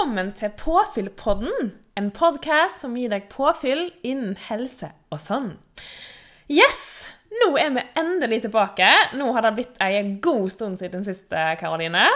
[0.00, 5.50] Velkommen til Påfyllpodden, en podkast som gir deg påfyll innen helse og sånn.
[6.48, 7.10] Yes!
[7.42, 8.88] Nå er vi endelig tilbake.
[9.20, 11.28] Nå har det blitt en god stund siden sist,
[11.60, 12.06] Karoline.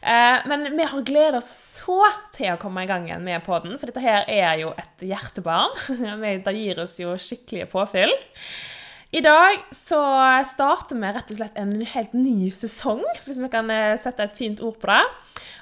[0.00, 1.52] Eh, men vi har gledet oss
[1.82, 1.98] så
[2.32, 5.76] til å komme i gang igjen med podden, for dette her er jo et hjertebarn.
[6.48, 8.16] Det gir oss jo skikkelige påfyll.
[9.12, 10.00] I dag så
[10.48, 14.40] starter vi rett og slett en helt ny sesong, hvis vi kan eh, sette et
[14.40, 15.02] fint ord på det.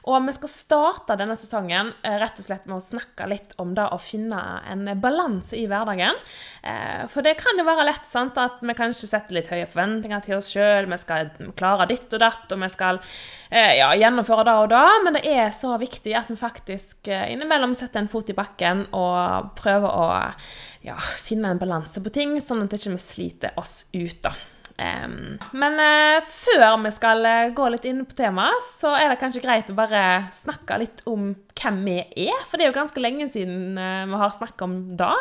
[0.03, 3.71] Og vi skal starte denne sesongen eh, rett og slett med å snakke litt om
[3.77, 6.19] det å finne en balanse i hverdagen.
[6.67, 10.25] Eh, for det kan jo være lett sant, at vi kanskje setter litt høye forventninger
[10.27, 10.91] til oss sjøl.
[10.91, 12.99] Vi skal klare ditt og datt, og vi skal
[13.51, 14.85] eh, ja, gjennomføre det og det.
[15.07, 19.53] Men det er så viktig at vi faktisk innimellom setter en fot i bakken og
[19.59, 20.09] prøver å
[20.83, 24.19] ja, finne en balanse på ting, sånn at vi ikke sliter oss ut.
[24.27, 24.35] da.
[24.81, 29.19] Um, men uh, før vi skal uh, gå litt inn på temaet, så er det
[29.21, 32.39] kanskje greit å bare snakke litt om hvem vi er.
[32.49, 35.13] For det er jo ganske lenge siden uh, vi har snakket om det.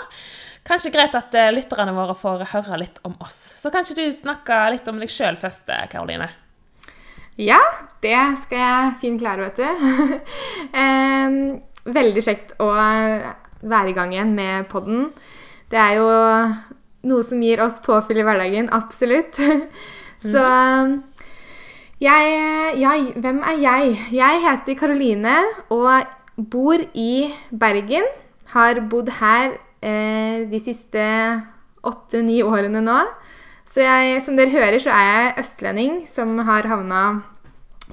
[0.67, 3.39] Kanskje greit at lytterne våre får høre litt om oss.
[3.57, 6.29] Så kanskje du snakker litt om deg sjøl først, Karoline?
[7.41, 7.59] Ja,
[8.03, 10.19] det skal jeg fint klare, vet du.
[10.83, 11.39] um,
[11.89, 15.09] veldig kjekt å være i gang igjen med podden.
[15.71, 16.07] Det er jo
[17.07, 18.69] noe som gir oss påfyll i hverdagen.
[18.73, 19.39] Absolutt.
[20.31, 20.45] Så
[22.01, 22.33] jeg,
[22.81, 23.97] jeg, Hvem er jeg?
[24.13, 25.37] Jeg heter Karoline
[25.73, 26.05] og
[26.51, 28.05] bor i Bergen.
[28.53, 31.01] Har bodd her eh, de siste
[31.87, 32.99] åtte-ni årene nå.
[33.65, 37.03] Så jeg, som dere hører, så er jeg østlending som har havna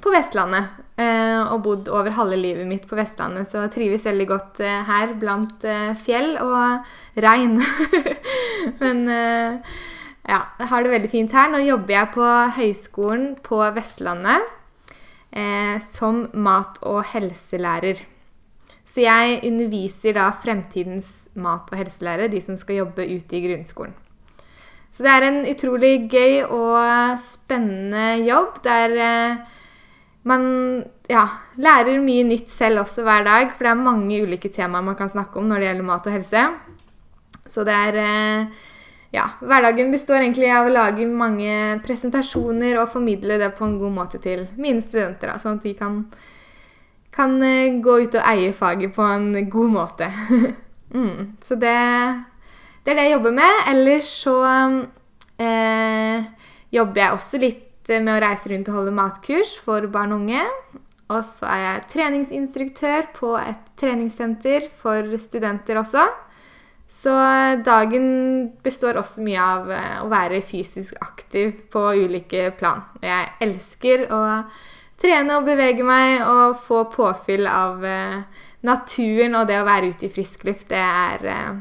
[0.03, 0.79] på Vestlandet.
[0.99, 5.13] Eh, og bodd over halve livet mitt på Vestlandet, så trives veldig godt eh, her
[5.21, 6.89] blant eh, fjell og
[7.23, 7.61] regn.
[8.83, 11.53] Men ja, jeg har det veldig fint her.
[11.53, 14.55] Nå jobber jeg på høyskolen på Vestlandet
[15.85, 18.01] som mat- og helselærer.
[18.89, 23.93] Så jeg underviser da fremtidens mat- og helselærere, de som skal jobbe ute i grunnskolen.
[24.91, 28.97] Så det er en utrolig gøy og spennende jobb der
[30.29, 30.49] man
[31.09, 31.25] ja,
[31.61, 35.11] lærer mye nytt selv også hver dag, for det er mange ulike temaer man kan
[35.11, 36.49] snakke om når det gjelder mat og helse.
[37.49, 38.65] Så det er eh,
[39.09, 43.95] Ja, hverdagen består egentlig av å lage mange presentasjoner og formidle det på en god
[43.97, 46.03] måte til mine studenter, sånn at de kan,
[47.17, 50.11] kan eh, gå ut og eie faget på en god måte.
[50.97, 51.73] mm, så det,
[52.85, 53.63] det, er det jeg jobber med.
[53.73, 54.37] Ellers så
[55.41, 56.29] eh,
[56.77, 57.65] jobber jeg også litt
[57.97, 60.45] med å reise rundt og holde matkurs for barn og unge.
[61.09, 66.05] Og så er jeg treningsinstruktør på et treningssenter for studenter også.
[66.99, 67.13] Så
[67.65, 68.09] dagen
[68.65, 72.83] består også mye av eh, å være fysisk aktiv på ulike plan.
[73.05, 74.23] Jeg elsker å
[74.99, 78.21] trene og bevege meg og få påfyll av eh,
[78.67, 80.69] naturen og det å være ute i frisk luft.
[80.73, 81.53] Det er eh,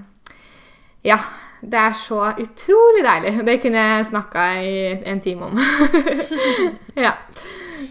[1.05, 1.19] Ja,
[1.61, 3.33] det er så utrolig deilig.
[3.47, 4.75] Det kunne jeg snakka i
[5.09, 5.61] en time om.
[7.05, 7.15] ja.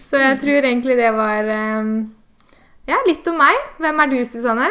[0.06, 1.49] Så jeg tror egentlig det var
[1.81, 1.94] um,
[2.87, 3.59] ja, litt om meg.
[3.82, 4.69] Hvem er du, Susanne?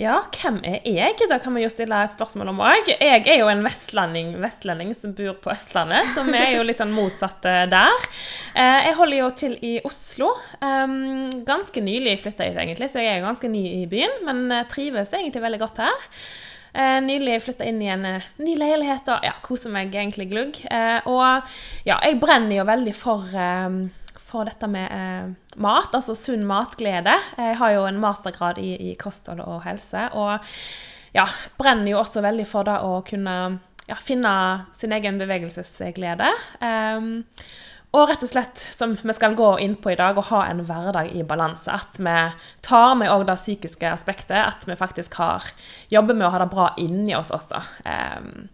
[0.00, 1.16] Ja, hvem er jeg?
[1.28, 2.88] Da kan vi jo stille et spørsmål om òg.
[2.92, 6.80] Jeg er jo en vestlending, vestlending, som bor på Østlandet, så vi er jo litt
[6.80, 8.06] sånn motsatte der.
[8.54, 10.30] Eh, jeg holder jo til i Oslo.
[11.48, 15.12] Ganske nylig flytta jeg ut, egentlig, så jeg er ganske ny i byen, men trives
[15.16, 16.08] egentlig veldig godt her.
[16.72, 20.60] Eh, nylig flytta inn i en eh, ny leilighet og ja, koser meg egentlig glugg.
[20.70, 21.48] Eh, og
[21.88, 27.16] ja, jeg brenner jo veldig for, eh, for dette med eh, mat, altså sunn matglede.
[27.38, 30.38] Jeg har jo en mastergrad i, i kosthold og helse, og
[31.16, 31.26] ja,
[31.58, 33.36] brenner jo også veldig for det å kunne
[33.90, 34.32] ja, finne
[34.78, 36.30] sin egen bevegelsesglede.
[36.62, 37.24] Um,
[37.90, 40.62] og rett og slett, som vi skal gå inn på i dag, å ha en
[40.68, 41.74] hverdag i balanse.
[41.74, 42.18] At vi
[42.62, 44.38] tar med òg det psykiske aspektet.
[44.38, 45.48] At vi faktisk har,
[45.90, 47.58] jobber med å ha det bra inni oss også.
[47.82, 48.46] Um,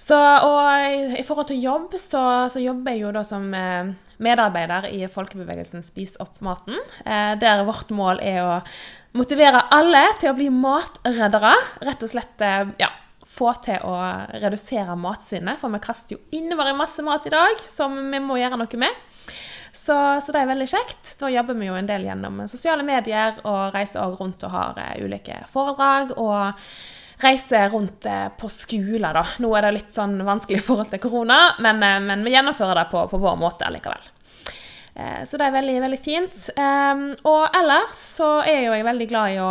[0.00, 3.92] så, og i, forhold til jobb, så, så, jobber jeg jo da som eh,
[4.24, 6.80] medarbeider i folkebevegelsen Spis opp maten.
[7.04, 8.58] Eh, der vårt mål er å
[9.16, 11.54] motivere alle til å bli matreddere.
[11.86, 12.90] Rett og slett eh, ja,
[13.34, 13.94] få til å
[14.38, 15.60] redusere matsvinnet.
[15.60, 19.04] For vi kaster jo innmari masse mat i dag som vi må gjøre noe med.
[19.74, 21.16] Så, så, det er veldig kjekt.
[21.18, 24.78] Da jobber vi jo en del gjennom sosiale medier og reiser også rundt og har
[24.78, 26.14] uh, ulike foredrag.
[26.14, 26.54] og
[27.24, 29.24] reiser rundt uh, på skoler, da.
[29.42, 32.84] Nå er det litt sånn vanskelig i forhold til korona, men, uh, men vi gjennomfører
[32.84, 34.12] det på, på vår måte likevel.
[34.94, 36.36] Så det er veldig, veldig fint.
[37.26, 39.48] Og ellers så er jo jeg veldig glad i å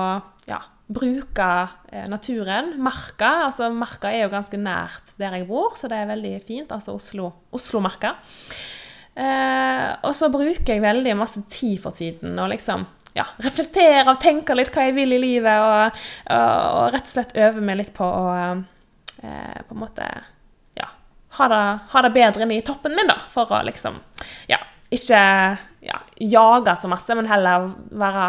[0.47, 1.49] ja, bruke
[1.91, 2.73] eh, naturen.
[2.83, 6.73] Marka altså Marka er jo ganske nært der jeg bor, så det er veldig fint.
[6.75, 8.15] Altså Oslo-marka.
[8.17, 14.07] Oslo eh, og så bruker jeg veldig masse tid for tiden og liksom ja, reflektere
[14.09, 16.03] og tenke litt hva jeg vil i livet, og,
[16.33, 20.07] og, og rett og slett øve meg litt på å eh, på en måte
[20.79, 20.89] ja,
[21.37, 21.63] ha det,
[21.93, 24.01] ha det bedre enn i toppen min, da, for å liksom
[24.49, 24.59] ja,
[24.93, 25.21] ikke
[25.83, 28.27] ja, jage så masse, men heller være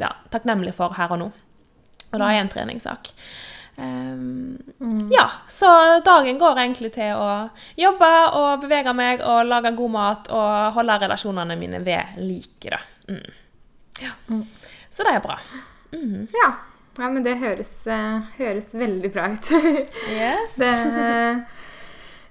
[0.00, 1.30] ja, takknemlig for her og nå.
[2.12, 3.12] Og da er en treningssak.
[3.76, 5.08] Um, mm.
[5.10, 7.28] Ja, så dagen går egentlig til å
[7.80, 12.82] jobbe og bevege meg og lage god mat og holde relasjonene mine ved like.
[13.08, 13.32] Mm.
[14.02, 14.12] Ja.
[14.28, 14.44] Mm.
[14.92, 15.38] Så det er bra.
[15.94, 16.28] Mm.
[16.36, 16.50] Ja.
[16.98, 17.08] ja.
[17.08, 19.50] men det høres, uh, høres veldig bra ut.
[20.20, 20.58] yes.
[20.60, 21.40] Det, uh,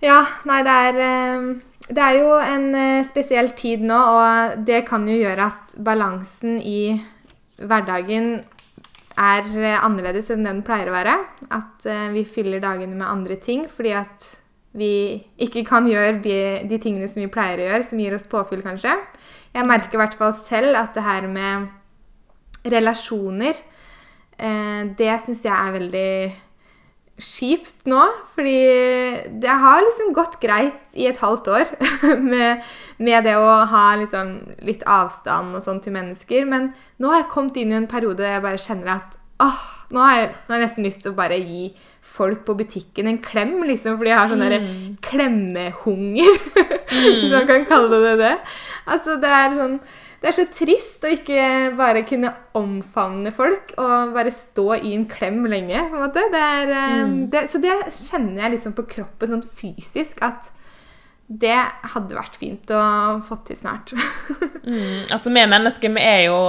[0.06, 1.52] ja, nei, det er uh,
[1.92, 2.68] det er jo en
[3.04, 6.94] spesiell tid nå, og det kan jo gjøre at balansen i
[7.58, 8.36] hverdagen
[9.20, 11.16] er uh, annerledes enn den pleier å være.
[11.52, 14.30] At uh, vi fyller dagene med andre ting fordi at
[14.78, 16.38] vi ikke kan gjøre de,
[16.70, 18.94] de, tingene som vi pleier å gjøre, som gir oss påfyll, kanskje.
[19.52, 21.68] Jeg merker i hvert fall selv at det her med
[22.72, 23.58] relasjoner,
[24.96, 26.14] det syns jeg er veldig
[27.22, 28.02] kjipt nå,
[28.36, 28.58] fordi
[29.44, 31.70] det har liksom gått greit i et halvt år
[32.32, 32.66] med,
[32.98, 34.34] med det å ha liksom
[34.66, 36.48] litt avstand og sånn til mennesker.
[36.50, 36.72] Men
[37.02, 39.64] nå har jeg kommet inn i en periode der jeg bare kjenner at åh,
[39.94, 41.64] nå har, jeg, nå har jeg nesten lyst til å bare gi
[42.12, 44.86] folk på butikken en klem, liksom, fordi jeg har sånn mm.
[45.06, 47.10] klemmehunger, mm.
[47.22, 48.38] hvis man kan kalle det det.
[48.90, 49.78] Altså, det er sånn
[50.22, 51.44] det er så trist å ikke
[51.80, 55.82] bare kunne omfavne folk og bare stå i en klem lenge.
[55.90, 56.28] på en måte.
[56.30, 57.20] Det er, eh, mm.
[57.34, 60.52] det, så det kjenner jeg liksom på kroppen sånn fysisk at
[61.26, 61.58] det
[61.96, 62.84] hadde vært fint å
[63.26, 63.96] få til snart.
[64.68, 65.10] mm.
[65.10, 66.42] Altså, vi mennesker, vi er jo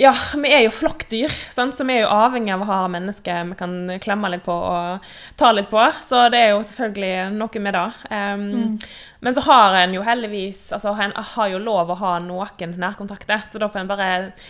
[0.00, 1.76] ja, vi er jo flokkdyr, sant?
[1.76, 5.10] så vi er jo avhengig av å ha mennesker vi kan klemme litt på og
[5.40, 5.84] ta litt på.
[6.04, 7.88] Så det er jo selvfølgelig noe med det.
[8.08, 8.76] Um, mm.
[9.22, 13.44] Men så har en jo heldigvis altså En har jo lov å ha noen nærkontakter,
[13.50, 14.08] så da får en bare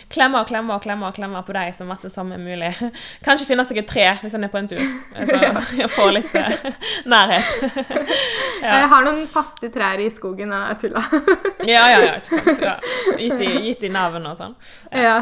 [0.09, 2.71] klemme og klemme og klemme og klemme på dem så masse som er mulig.
[3.25, 4.81] Kanskje finne seg et tre hvis en er på en tur,
[5.29, 6.65] så få litt uh,
[7.05, 7.53] nærhet.
[8.63, 8.79] ja.
[8.79, 11.03] Jeg har noen faste trær i skogen, jeg tulla.
[11.69, 12.63] ja, ja, ja, ikke sant.
[12.63, 12.73] Ja.
[13.19, 14.57] Gitt, i, gitt i navn og sånn.
[14.89, 15.19] Ja.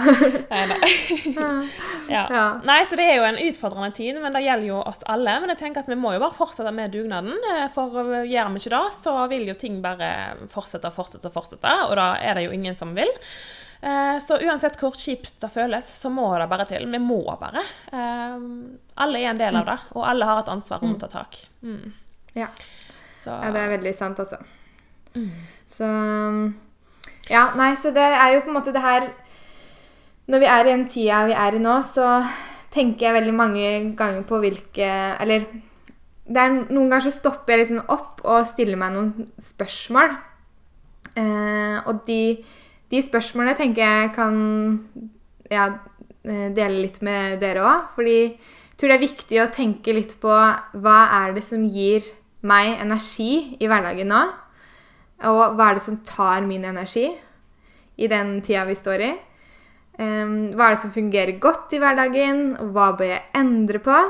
[2.07, 2.23] ja.
[2.23, 2.45] ja.
[2.67, 5.35] Nei, så det er jo en utfordrende tid, men det gjelder jo oss alle.
[5.43, 8.63] Men jeg tenker at vi må jo bare fortsette med dugnaden, eh, for gjør vi
[8.63, 10.11] ikke det, så vil vil jo ting bare
[10.51, 13.11] fortsette og fortsette og fortsette, og da er det jo ingen som vil.
[13.81, 16.85] Eh, så uansett hvor kjipt det føles, så må det bare til.
[16.85, 17.63] Vi må bare.
[17.89, 18.43] Eh,
[19.01, 21.39] alle er en del av det, og alle har et ansvar om å ta tak.
[21.65, 21.89] Mm.
[22.37, 22.51] Ja.
[23.25, 23.39] ja.
[23.51, 24.37] det er veldig sant, altså.
[25.15, 25.31] Mm.
[25.67, 25.87] Så
[27.31, 29.09] Ja, nei, så det er jo på en måte det her
[30.31, 32.21] Når vi er i den tida vi er i nå, så
[32.71, 33.65] tenker jeg veldig mange
[33.99, 34.87] ganger på hvilke
[35.19, 35.43] Eller
[36.39, 40.13] er, noen ganger så stopper jeg liksom opp og stiller meg noen spørsmål.
[41.17, 42.21] Eh, og de,
[42.91, 44.37] de, spørsmålene tenker jeg kan
[45.51, 45.67] ja,
[46.23, 47.89] eh, dele litt med dere òg.
[47.95, 52.05] Fordi jeg tror det er viktig å tenke litt på hva er det som gir
[52.47, 54.21] meg energi i hverdagen nå?
[55.29, 57.05] Og hva er det som tar min energi
[58.01, 59.11] i den tida vi står i?
[60.01, 64.01] Eh, hva er det som fungerer godt i hverdagen, og hva bør jeg endre på?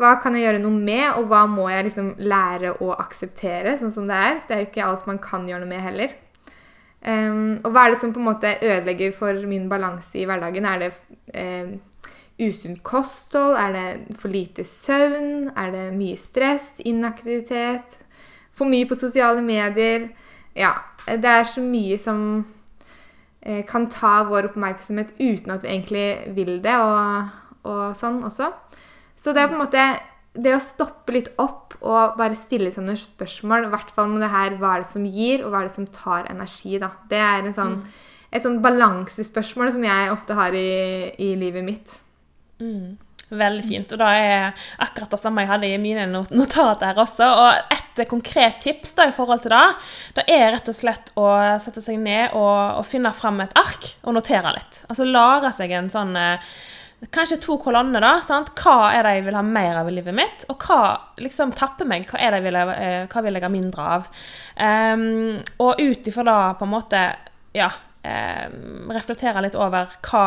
[0.00, 3.92] Hva kan jeg gjøre noe med, og hva må jeg liksom lære å akseptere sånn
[3.92, 4.38] som det er?
[4.46, 6.14] Det er jo ikke alt man kan gjøre noe med heller.
[7.00, 10.66] Um, og hva er det som på en måte ødelegger for min balanse i hverdagen?
[10.68, 10.90] Er det
[11.36, 11.74] um,
[12.40, 13.56] usunt kosthold?
[13.60, 15.50] Er det for lite søvn?
[15.56, 16.74] Er det mye stress?
[16.84, 17.98] Inaktivitet?
[18.56, 20.10] For mye på sosiale medier?
[20.56, 20.74] Ja,
[21.08, 26.58] det er så mye som uh, kan ta vår oppmerksomhet uten at vi egentlig vil
[26.64, 27.30] det, og,
[27.68, 28.52] og sånn også.
[29.20, 29.84] Så det er på en måte
[30.40, 34.22] det å stoppe litt opp og bare stille seg noen spørsmål, i hvert fall med
[34.24, 36.92] det her hva er det som gir, og hva er det som tar energi, da.
[37.10, 38.00] Det er sånn, mm.
[38.30, 40.70] et sånn balansespørsmål som jeg ofte har i,
[41.18, 41.96] i livet mitt.
[42.62, 42.98] Mm.
[43.30, 43.92] Veldig fint.
[43.94, 47.28] Og da er akkurat det samme jeg hadde i mine notater her også.
[47.30, 49.66] Og et konkret tips da i forhold til det,
[50.18, 51.28] det er rett og slett å
[51.62, 54.82] sette seg ned og, og finne fram et ark og notere litt.
[54.90, 56.50] Altså lage seg en sånn eh,
[57.08, 58.00] Kanskje to kolonner.
[58.00, 58.52] da, sant?
[58.60, 60.44] Hva er det jeg vil ha mer av i livet mitt?
[60.52, 60.80] Og hva
[61.16, 62.04] liksom tapper meg?
[62.10, 64.10] Hva er det jeg vil, eh, hva vil jeg ha mindre av?
[64.60, 67.00] Um, og ut ifra da på en måte
[67.56, 67.70] ja,
[68.04, 70.26] um, reflektere litt over hva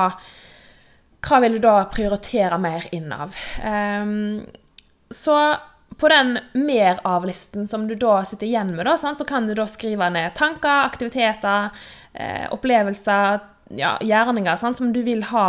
[1.24, 3.36] hva vil du da prioritere mer inn av?
[3.64, 4.44] Um,
[5.14, 5.38] så
[5.98, 9.68] på den mer-av-listen som du da sitter igjen med, da, sant, så kan du da
[9.70, 11.70] skrive ned tanker, aktiviteter,
[12.14, 13.40] eh, opplevelser,
[13.78, 15.48] ja, gjerninger sant, som du vil ha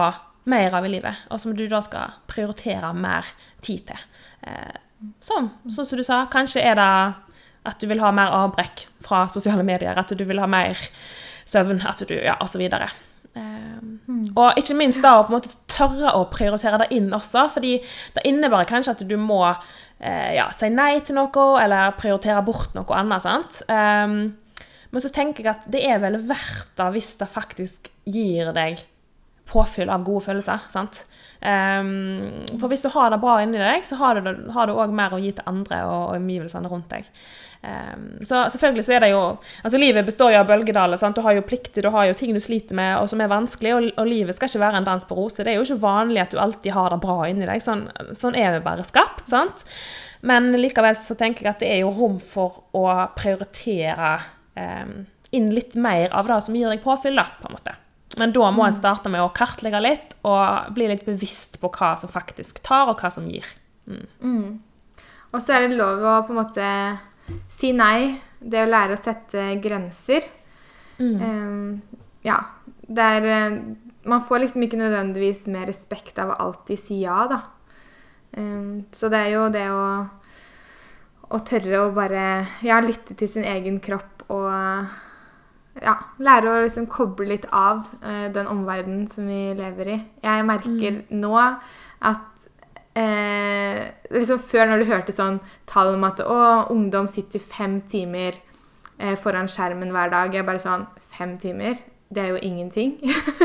[0.50, 3.28] mer av i livet, og som du da skal prioritere mer
[3.64, 4.02] tid til.
[4.44, 4.76] Eh,
[5.24, 6.90] sånn, sånn som du sa, kanskje er det
[7.64, 10.78] at du vil ha mer avbrekk fra sosiale medier, at du vil ha mer
[11.48, 12.60] søvn, at du, ja, osv.
[13.34, 13.98] Um,
[14.36, 17.78] Og ikke minst da å på en måte tørre å prioritere det inn også, fordi
[18.14, 22.76] det innebærer kanskje at du må eh, ja, si nei til noe, eller prioritere bort
[22.76, 23.24] noe annet.
[23.24, 23.62] sant?
[23.68, 24.34] Um,
[24.94, 28.84] men så tenker jeg at det er vel verdt det hvis det faktisk gir deg
[29.50, 30.66] påfyll av gode følelser.
[30.72, 31.04] sant?
[31.44, 35.20] Um, for hvis du har det bra inni deg, så har du òg mer å
[35.20, 37.10] gi til andre og, og omgivelsene rundt deg.
[37.64, 39.20] Um, så selvfølgelig så er det jo
[39.64, 41.00] altså Livet består jo av bølgedaler.
[41.00, 41.16] sant?
[41.16, 43.74] Du har jo plikter, du har jo ting du sliter med og som er vanskelig,
[43.74, 45.44] og, og, livet skal ikke være en dans på roser.
[45.44, 47.64] Det er jo ikke vanlig at du alltid har det bra inni deg.
[47.64, 49.26] Sånn, sånn er vi bare skapt.
[49.32, 49.64] sant?
[50.24, 52.86] Men likevel så tenker jeg at det er jo rom for å
[53.16, 54.14] prioritere
[54.56, 55.02] um,
[55.36, 57.76] inn litt mer av det som gir deg påfyll, da, på en måte.
[58.18, 58.78] Men da må en mm.
[58.78, 63.00] starte med å kartlegge litt og bli litt bevisst på hva som faktisk tar, og
[63.02, 63.46] hva som gir.
[63.90, 64.06] Mm.
[64.22, 65.04] Mm.
[65.34, 66.68] Og så er det lov å på en måte
[67.50, 68.14] si nei.
[68.44, 70.26] Det å lære å sette grenser.
[71.00, 71.80] Um,
[72.22, 72.36] ja.
[72.84, 73.54] Det er eh,
[74.04, 77.40] Man får liksom ikke nødvendigvis mer respekt av å alltid si ja, da.
[78.36, 79.86] Um, så det er jo det å,
[81.32, 84.52] å tørre å bare ja, lytte til sin egen kropp og
[85.82, 89.98] ja, lære å liksom koble litt av uh, den omverdenen som vi lever i.
[90.24, 91.02] Jeg merker mm.
[91.18, 92.48] nå at
[92.98, 93.80] uh,
[94.14, 95.40] liksom Før, når du hørte sånn
[95.70, 96.40] tall om at å,
[96.74, 98.38] ungdom sitter fem timer
[99.00, 101.80] uh, foran skjermen hver dag Jeg bare sånn Fem timer?
[102.14, 102.98] Det er jo ingenting.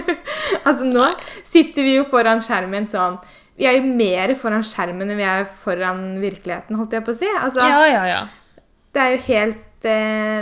[0.67, 1.07] altså, nå
[1.47, 3.17] sitter vi jo foran skjermen sånn
[3.57, 7.19] Vi er jo mer foran skjermen enn vi er foran virkeligheten, holdt jeg på å
[7.23, 7.31] si.
[7.39, 8.21] Altså, ja, ja, ja.
[8.93, 9.97] Det er jo helt det,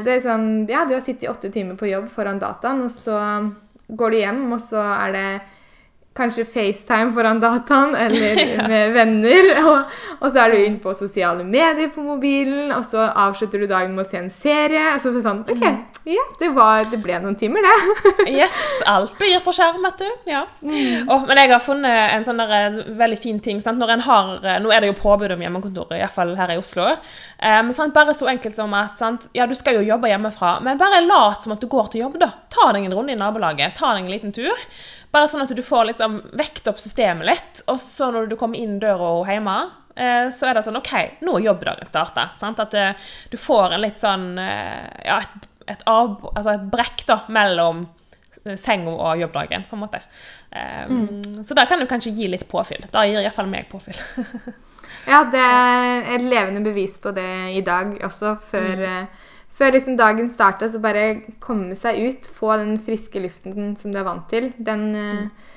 [0.05, 2.93] det er sånn Ja, du har sittet i åtte timer på jobb foran dataen, og
[2.93, 3.17] så
[3.87, 5.27] går du hjem, og så er det
[6.17, 9.51] kanskje FaceTime foran dataen eller med venner.
[9.61, 13.69] Og, og, så er du inne på sosiale medier på mobilen, og så avslutter du
[13.69, 14.89] dagen med å se en serie.
[14.95, 15.79] Og så er det sånn OK, mm.
[16.09, 18.27] ja, det, var, det ble noen timer, det.
[18.39, 18.57] yes.
[18.89, 20.31] Alt blir på skjerm, vet du.
[20.31, 20.43] Ja.
[20.61, 21.07] Mm.
[21.07, 23.61] Og, men jeg har funnet en sånn der, en veldig fin ting.
[23.63, 23.79] Sant?
[23.81, 24.33] Når en har,
[24.63, 26.89] Nå er det jo påbud om hjemmekontor, iallfall her i Oslo.
[27.37, 27.95] Um, sant?
[27.95, 29.29] Bare så enkelt som at sant?
[29.37, 32.17] ja, du skal jo jobbe hjemmefra, men bare lat som at du går til jobb,
[32.21, 32.31] da.
[32.53, 33.75] Ta deg en runde i nabolaget.
[33.77, 34.67] Ta deg en liten tur.
[35.17, 37.61] Bare sånn at du får liksom vekt opp systemet litt.
[37.73, 39.55] Og så når du kommer inn døra og hjemme,
[39.97, 40.93] eh, så er det sånn OK,
[41.25, 42.27] nå er jobbdagen starta.
[42.37, 47.07] At eh, du får en litt sånn eh, Ja, et, et, av, altså et brekk
[47.09, 47.87] da, mellom
[48.61, 49.99] senga og jobbdagen, på en måte.
[50.53, 51.41] Mm.
[51.43, 52.85] Så da kan du kanskje gi litt påfyll.
[52.93, 53.97] Da gir iallfall meg påfyll.
[55.11, 59.09] ja, det er et levende bevis på det i dag også, før mm
[59.57, 61.07] før liksom dagen starta, så bare
[61.43, 65.49] komme seg ut, få den friske luften som du er vant til, den, mm.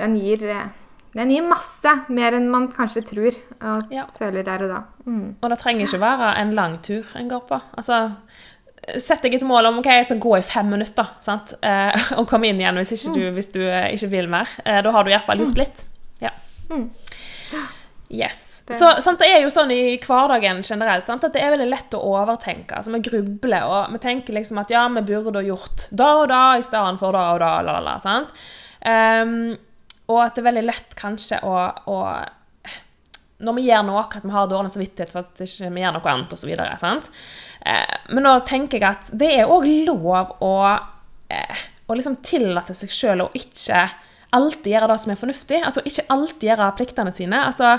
[0.00, 0.68] den, gir, eh,
[1.16, 1.94] den gir masse.
[2.12, 4.04] Mer enn man kanskje tror og ja.
[4.18, 4.82] føler der og da.
[5.08, 5.26] Mm.
[5.40, 7.60] Og det trenger ikke være en lang tur en går på.
[7.80, 8.06] Altså,
[8.88, 11.50] Sett deg et mål om ok, jeg skal gå i fem minutter sant?
[11.60, 13.34] Eh, og komme inn igjen hvis, ikke du, mm.
[13.36, 14.52] hvis du eh, ikke vil mer.
[14.64, 15.60] Eh, da har du iallfall gjort mm.
[15.60, 15.82] litt.
[16.24, 16.32] Ja.
[16.70, 16.86] Mm.
[18.08, 18.47] Yes.
[18.76, 21.94] Så, sant, Det er jo sånn i hverdagen generelt sant, at det er veldig lett
[21.96, 22.76] å overtenke.
[22.76, 26.42] altså Vi grubler og vi tenker liksom at ja, vi burde gjort da og da
[26.58, 27.52] i stedet for da og da.
[27.64, 28.34] La, la, sant?
[28.84, 29.54] Um,
[30.08, 31.54] og at det er veldig lett kanskje å,
[31.90, 31.96] å
[33.44, 36.12] Når vi gjør noe, at vi har dårlig samvittighet for at vi ikke gjør noe
[36.12, 36.52] annet osv.
[36.58, 40.52] Uh, men nå tenker jeg at det er òg lov å,
[41.32, 43.86] uh, å liksom tillate seg sjøl å ikke
[44.36, 45.64] alltid gjøre det som er fornuftig.
[45.64, 47.46] Altså ikke alltid gjøre pliktene sine.
[47.48, 47.78] altså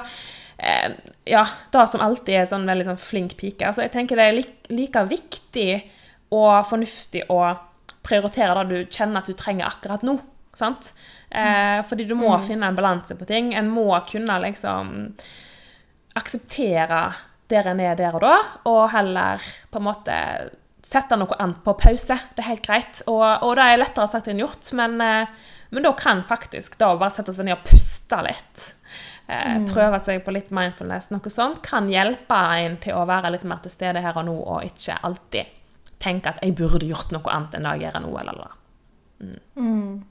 [0.59, 0.91] eh,
[1.29, 3.67] Ja, da som alltid er sånn veldig sånn flink pike.
[3.67, 4.37] Altså, jeg tenker det er
[4.73, 5.69] like, viktig
[6.35, 7.41] og fornuftig å
[8.05, 10.17] prioritere det du kjenner at du trenger akkurat nå.
[10.57, 10.93] Sant?
[11.29, 12.45] Eh, fordi du må mm.
[12.47, 13.53] finne en balanse på ting.
[13.57, 14.93] En må kunne liksom
[16.19, 17.03] akseptere
[17.49, 18.35] der en er der og da,
[18.69, 20.17] og heller på en måte
[20.85, 22.17] sette noe annet på pause.
[22.35, 23.01] Det er helt greit.
[23.09, 26.93] Og, og det er lettere sagt enn gjort, men, eh, men da kan faktisk da
[26.97, 28.69] bare sette seg ned og puste litt
[29.29, 29.69] eh, mm.
[29.71, 33.61] prøve seg på litt mindfulness, noe sånt, kan hjelpe en til å være litt mer
[33.63, 35.55] til stede her og nå, og ikke alltid
[35.99, 38.55] tenke at 'jeg burde gjort noe annet enn det jeg gjør nå', eller eller.
[39.19, 39.39] Mm.
[39.55, 40.03] Mm.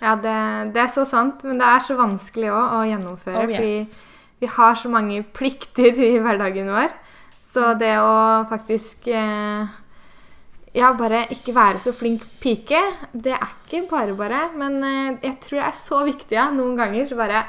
[0.00, 3.40] Ja, det, det, er så sant, men det er så vanskelig òg å gjennomføre.
[3.40, 3.58] Oh, yes.
[3.58, 4.06] Fordi
[4.38, 6.92] vi har så mange plikter i hverdagen vår.
[7.48, 7.78] Så mm.
[7.80, 8.14] det å
[8.50, 9.72] faktisk eh,
[10.76, 12.80] ja, bare ikke være så flink pike,
[13.12, 14.44] det er ikke bare bare.
[14.58, 17.08] Men eh, jeg tror det er så viktig ja, noen ganger.
[17.08, 17.42] så bare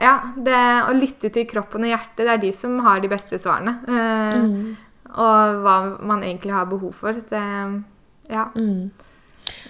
[0.00, 3.38] ja, det å lytte til kroppen og hjertet, det er de som har de beste
[3.40, 3.78] svarene.
[3.88, 5.08] Eh, mm.
[5.16, 7.16] Og hva man egentlig har behov for.
[7.16, 7.44] Det,
[8.28, 8.44] ja.
[8.54, 8.90] Mm.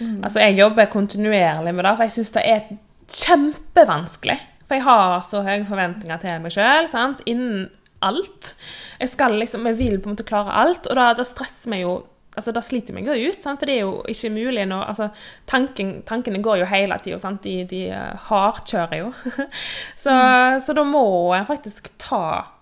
[0.01, 0.19] Mm.
[0.23, 2.69] Altså, jeg jobber kontinuerlig med det, for jeg syns det er
[3.07, 4.37] kjempevanskelig.
[4.67, 6.89] For jeg har så høye forventninger til meg sjøl
[7.29, 7.69] innen
[8.03, 8.51] alt.
[8.99, 11.85] Jeg skal liksom, jeg vil på en måte klare alt, og da, da stresser meg
[11.85, 12.01] jo
[12.37, 13.59] altså Da sliter meg jo ut, sant?
[13.59, 15.09] for det er jo ikke mulig når altså,
[15.49, 19.09] tanken, Tankene går jo hele tida, de, de uh, hardkjører jo.
[20.03, 20.61] så, mm.
[20.65, 22.53] så da må en faktisk ta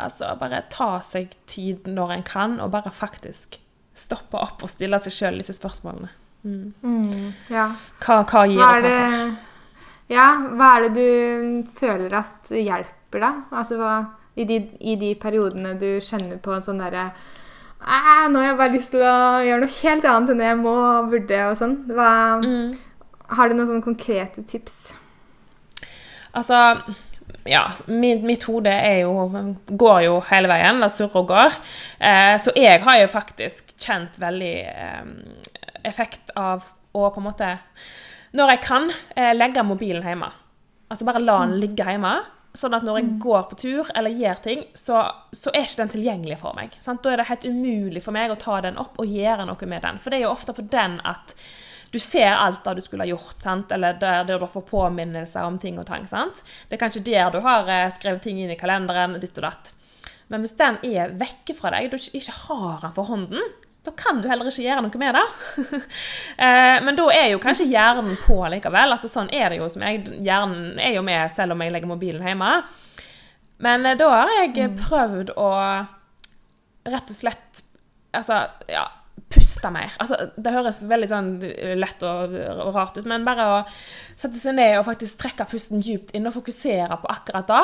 [0.00, 3.58] Altså bare ta seg tid når en kan, og bare faktisk
[3.94, 6.08] stoppe opp og stille seg sjøl disse spørsmålene.
[6.42, 6.72] Mm.
[6.80, 7.68] Mm, ja.
[8.02, 8.96] hva, hva, gir hva det,
[10.10, 10.24] Ja,
[10.56, 13.44] hva er det du føler at hjelper deg?
[13.52, 13.92] Altså hva,
[14.34, 17.10] i, de, i de periodene du kjenner på en sånn derre
[17.82, 20.74] nå har jeg bare lyst til å gjøre noe helt annet enn det jeg må
[20.78, 21.44] og burde.
[21.50, 21.78] og sånn.
[21.88, 22.74] Mm.
[23.32, 24.92] Har du noen sånne konkrete tips?
[26.32, 26.58] Altså
[27.48, 28.72] ja, mitt, mitt hode
[29.66, 31.56] går jo hele veien, Det surrer og går.
[31.98, 35.02] Eh, så jeg har jo faktisk kjent veldig eh,
[35.88, 37.48] effekt av å på en måte
[38.36, 40.30] Når jeg kan, eh, legge mobilen hjemme.
[40.88, 41.60] Altså bare la den mm.
[41.60, 42.14] ligge hjemme.
[42.54, 43.18] Sånn at når jeg mm.
[43.22, 46.74] går på tur eller gjør ting, så, så er ikke den tilgjengelig for meg.
[46.84, 47.00] Sant?
[47.04, 49.84] Da er det helt umulig for meg å ta den opp og gjøre noe med
[49.86, 50.00] den.
[50.02, 51.32] For det er jo ofte på den at
[51.92, 53.72] du ser alt det du skulle ha gjort, sant?
[53.72, 56.06] eller der, der du får påminnelser om ting og tang.
[56.08, 56.40] Sant?
[56.68, 59.74] Det er kanskje der du har eh, skrevet ting inn i kalenderen, ditt og datt.
[60.32, 63.44] Men hvis den er vekke fra deg, du ikke har den for hånden,
[63.82, 65.26] da kan du heller ikke gjøre noe med det.
[66.42, 68.94] Eh, men da er jo kanskje hjernen på likevel.
[68.94, 69.68] altså Sånn er det jo.
[69.70, 72.48] som jeg, Hjernen er jo med selv om jeg legger mobilen hjemme.
[73.62, 74.80] Men eh, da har jeg mm.
[74.80, 75.50] prøvd å
[76.88, 77.62] rett og slett
[78.12, 78.82] Altså, ja
[79.32, 79.94] puste mer.
[80.02, 81.30] Altså, det høres veldig sånn
[81.80, 83.54] lett og, og, rart ut, men bare å
[84.18, 87.62] sette seg ned og faktisk trekke pusten dypt inn og fokusere på akkurat da,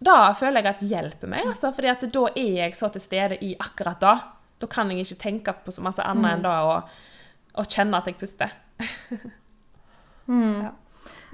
[0.00, 1.46] da føler jeg at det hjelper meg.
[1.52, 4.14] Altså, fordi at da er jeg så til stede i akkurat da.
[4.60, 6.32] Da kan jeg ikke tenke på så masse annet mm.
[6.34, 8.52] enn da å, kjenne at jeg puster.
[10.30, 10.60] mm.
[10.66, 10.74] ja.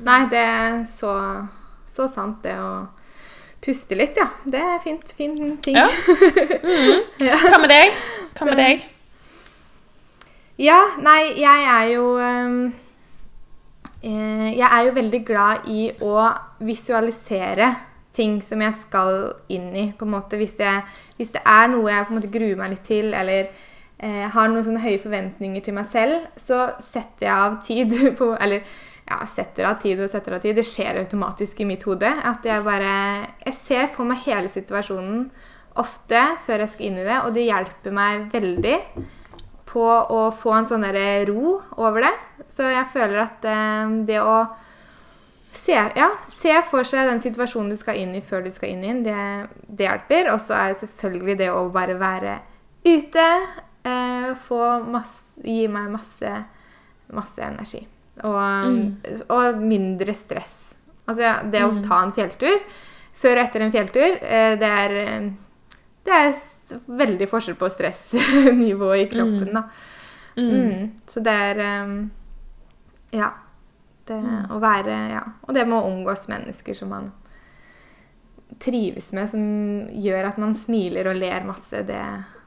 [0.07, 1.13] Nei, det er så,
[1.89, 2.87] så sant, det å
[3.65, 4.29] puste litt, ja.
[4.45, 5.15] Det er fint.
[5.17, 5.79] Fin ting.
[5.79, 5.89] Ja.
[6.67, 7.31] Mm.
[7.49, 7.95] Hva med deg?
[8.37, 8.83] Hva med deg?
[10.61, 12.57] Ja, nei, jeg er jo um,
[14.03, 16.27] Jeg er jo veldig glad i å
[16.65, 17.69] visualisere
[18.17, 19.17] ting som jeg skal
[19.53, 19.87] inn i.
[19.99, 20.41] på en måte.
[20.41, 20.83] Hvis, jeg,
[21.19, 23.49] hvis det er noe jeg på en måte gruer meg litt til, eller
[23.99, 28.33] eh, har noen sånne høye forventninger til meg selv, så setter jeg av tid på
[28.41, 28.65] Eller
[29.07, 30.57] ja, setter av tid og setter av tid.
[30.59, 32.09] Det skjer automatisk i mitt hode.
[32.09, 32.95] At jeg bare
[33.45, 35.29] Jeg ser for meg hele situasjonen
[35.77, 38.77] ofte før jeg skal inn i det, og det hjelper meg veldig
[39.69, 40.87] på å få en sånn
[41.29, 42.15] ro over det.
[42.49, 44.39] Så jeg føler at eh, det å
[45.59, 48.85] se, ja, se, for seg den situasjonen du skal inn i før du skal inn
[48.85, 50.33] i den, det, det hjelper.
[50.35, 52.39] Og så er selvfølgelig det å bare være
[52.87, 53.27] ute,
[53.87, 56.35] eh, få masse, gi meg masse,
[57.17, 57.83] masse energi.
[58.25, 58.37] Og,
[58.73, 59.25] mm.
[59.29, 60.61] og, mindre stress.
[61.07, 61.83] Altså det å mm.
[61.85, 62.63] ta en fjelltur
[63.17, 64.97] før og etter en fjelltur, eh, det er
[66.07, 69.65] det er veldig forskjell på stressnivået i kroppen, da.
[70.37, 70.51] Mm.
[70.53, 70.87] Mm.
[71.09, 71.99] Så det er um,
[73.15, 73.33] Ja.
[74.07, 74.43] Det mm.
[74.55, 75.23] å være Ja.
[75.47, 77.13] Og det med å omgås mennesker som man
[78.63, 79.43] trives med, som
[79.91, 81.99] gjør at man smiler og ler masse, det,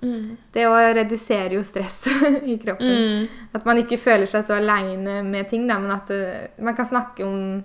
[0.02, 0.38] mm.
[0.56, 2.06] det å redusere jo stress
[2.54, 2.96] i kroppen.
[2.96, 3.44] Mm.
[3.60, 6.88] At man ikke føler seg så aleine med ting, da, men at uh, man kan
[6.88, 7.60] snakke om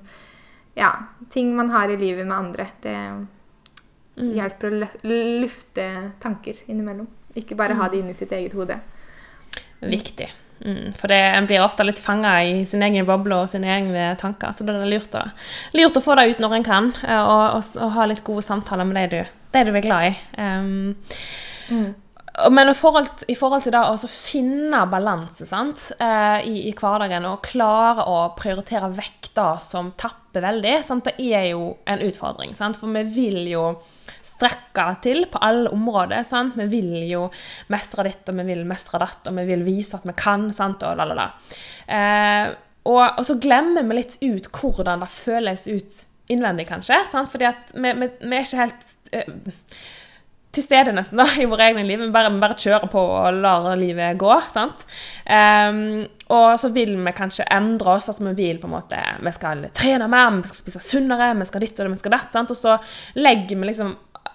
[0.74, 0.90] ja,
[1.30, 2.68] ting man har i livet med andre.
[2.82, 2.98] Det
[4.14, 4.30] Mm.
[4.36, 4.88] Hjelper å
[5.42, 5.84] lufte
[6.22, 7.08] tanker innimellom.
[7.34, 8.76] Ikke bare ha det inni sitt eget hode.
[9.82, 10.28] Viktig.
[10.64, 14.12] Mm, for det, en blir ofte litt fanga i sin egen boble og sine egne
[14.20, 14.54] tanker.
[14.56, 15.26] Så det er lurt å,
[15.76, 18.46] lurt å få det ut når en kan, eh, og, og, og, ha litt gode
[18.46, 20.14] samtaler med de du, de du er glad i.
[20.40, 20.96] Um,
[21.68, 21.90] mm.
[22.50, 27.44] Men i forhold, i forhold, til det å finne balanse uh, i, i, hverdagen og
[27.46, 31.06] klare å prioritere vekk det som tapper veldig, sant?
[31.06, 32.56] det er jo en utfordring.
[32.56, 32.80] Sant?
[32.80, 33.68] For vi vil jo
[34.24, 36.24] strekke til på alle områder.
[36.26, 36.56] Sant?
[36.58, 37.26] Vi vil jo
[37.72, 40.48] mestre ditt, og vi vil mestre datt, og vi vil vise at vi kan.
[40.56, 40.84] Sant?
[40.86, 41.24] Og,
[41.86, 46.00] eh, og, og, så glemmer vi litt ut hvordan det føles ut
[46.32, 47.02] innvendig, kanskje.
[47.10, 47.32] Sant?
[47.32, 49.34] Fordi at vi, vi, vi er ikke helt eh,
[50.54, 52.00] til stede nesten da, i våre egne liv.
[52.04, 54.32] Vi bare, vi bare kjører på og lar livet gå.
[54.54, 54.84] sant?
[55.26, 58.08] Um, og så vil vi kanskje endre oss.
[58.10, 61.48] altså Vi vil på en måte, vi skal trene mer, vi skal spise sunnere, vi
[61.48, 62.34] skal ditt og det, vi skal datt.
[62.34, 62.54] sant?
[62.54, 62.78] Og så
[63.18, 63.94] legger vi liksom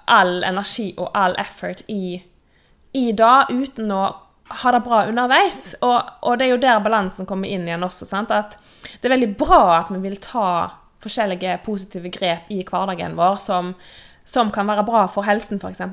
[0.10, 2.20] all energi og all effort i,
[2.98, 4.04] i det, uten å
[4.50, 5.76] ha det bra underveis.
[5.82, 8.08] Og, og, det er jo der balansen kommer inn igjen også.
[8.10, 8.34] Sant?
[8.34, 8.58] At
[9.00, 10.50] det er veldig bra at vi vil ta
[11.04, 13.74] forskjellige positive grep i hverdagen vår som,
[14.28, 15.86] som kan være bra for helsen, f.eks.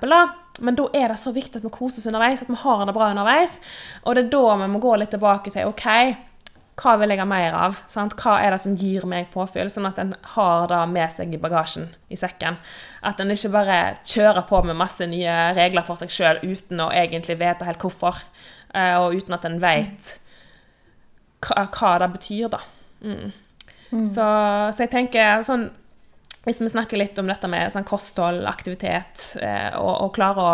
[0.58, 2.96] Men da er det så viktig at vi koser oss underveis, at vi har det
[2.96, 3.60] bra underveis.
[4.04, 5.86] Og det er da vi må gå litt tilbake til OK,
[6.76, 7.78] hva vil jeg ha mer av?
[7.88, 8.12] Sant?
[8.20, 9.70] Hva er det som gir meg påfyll?
[9.72, 12.58] Sånn at en har det med seg i bagasjen, i sekken.
[13.00, 16.90] At en ikke bare kjører på med masse nye regler for seg sjøl uten å
[16.92, 18.20] egentlig vite helt hvorfor.
[18.74, 20.12] eh, og uten at en vet
[21.46, 22.60] hva, hva det betyr, da.
[23.00, 23.32] Mm.
[24.04, 24.26] Så,
[24.74, 25.68] så jeg tenker sånn
[26.46, 30.52] Hvis vi snakker litt om dette med sånn kosthold, aktivitet, eh, og, og klare å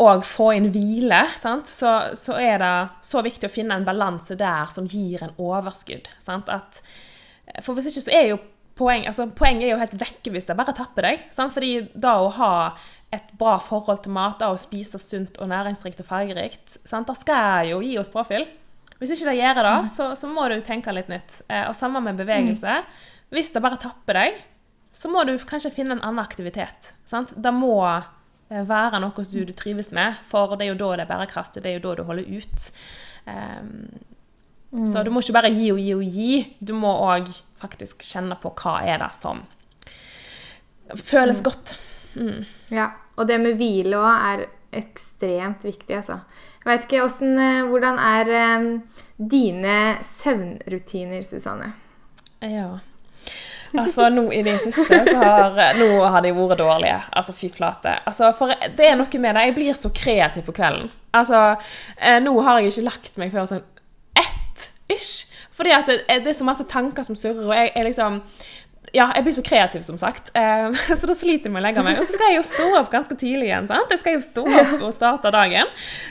[0.00, 1.68] og få inn hvile, sant?
[1.68, 6.08] Så, så er det så viktig å finne en balanse der som gir en overskudd.
[6.22, 6.48] Sant?
[6.48, 6.80] At,
[7.60, 8.40] for hvis ikke så er jo
[8.78, 11.26] poeng, altså Poenget er jo helt vekke hvis det bare tapper deg.
[11.34, 11.52] Sant?
[11.52, 12.54] Fordi da å ha
[13.12, 17.10] et bra forhold til mat, da å spise sunt og næringsrikt og fargerikt, sant?
[17.10, 18.46] da skal jo gi oss påfyll.
[19.02, 21.42] Hvis ikke det gjør det, så, så må du tenke litt nytt.
[21.50, 22.80] Eh, og samme med bevegelse.
[23.34, 24.40] Hvis det bare tapper deg,
[24.94, 26.92] så må du kanskje finne en annen aktivitet.
[27.08, 27.32] Sant?
[27.34, 27.74] Det må
[28.68, 31.70] være noe som du trives med, for det er jo da det er bærekraftig, det
[31.70, 32.72] er jo da du holder ut.
[33.26, 37.28] Um, Så du må ikke bare gi og gi og gi, du må òg
[37.60, 39.42] faktisk kjenne på hva er det som
[40.96, 41.74] føles godt.
[42.14, 42.44] Mm.
[42.72, 46.22] Ja, og det med hvile òg er ekstremt viktig, altså.
[46.64, 48.82] Jeg vet ikke hvordan, eh, hvordan er um,
[49.18, 51.72] dine søvnrutiner, Susanne?
[52.40, 52.78] Ja.
[53.78, 56.98] Altså, nå i det siste så har Nå har de vært dårlige.
[57.12, 57.96] Altså, fy flate.
[58.08, 59.44] Altså, for det er noe med det.
[59.48, 60.90] Jeg blir så kreativ på kvelden.
[61.16, 61.42] Altså,
[61.96, 63.64] eh, nå har jeg ikke lagt meg før sånn
[64.18, 65.28] ett ish.
[65.52, 68.22] Fordi at det, det er så masse tanker som surrer, og jeg er liksom
[68.92, 70.30] ja, jeg blir så kreativ, som sagt.
[70.36, 72.00] Eh, så da sliter jeg med å legge meg.
[72.00, 73.68] Og så skal jeg jo stå opp ganske tidlig igjen.
[73.70, 73.92] sant?
[73.92, 75.70] Jeg skal jo stå opp og starte dagen.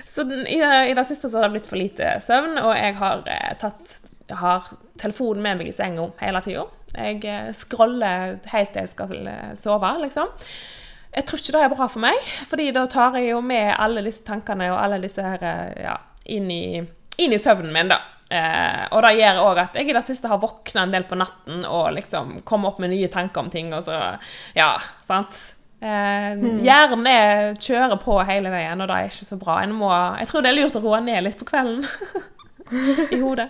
[0.10, 3.52] Så i, det, siste så har det blitt for lite søvn, og jeg har eh,
[3.62, 4.00] tatt
[4.32, 4.64] har
[5.02, 6.66] telefonen med meg i senga hele tida.
[6.96, 10.32] Jeg eh, scroller helt til jeg skal eh, sove, liksom.
[11.12, 14.04] Jeg tror ikke det er bra for meg, fordi da tar jeg jo med alle
[14.06, 15.98] disse tankene og alle disse her, eh, ja,
[16.32, 16.82] inn i,
[17.20, 18.00] inn i søvnen min, da.
[18.32, 21.18] Eh, og det gjør òg at jeg i det siste har våkna en del på
[21.20, 23.98] natten og liksom kommet opp med nye tanker om ting, og så
[24.56, 25.50] Ja, sant.
[25.82, 29.60] Eh, Hjernen er, kjører på hele veien, og det er ikke så bra.
[29.66, 29.90] En må,
[30.22, 31.88] jeg tror det er lurt å roe ned litt på kvelden.
[33.16, 33.50] I hodet.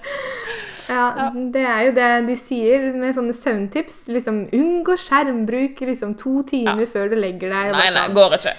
[0.92, 4.04] Ja, det er jo det de sier med sånne søvntips.
[4.12, 7.72] Liksom unngå skjermbruk liksom to timer før du legger deg.
[7.76, 8.18] Nei, nei, sånn.
[8.18, 8.56] går ikke.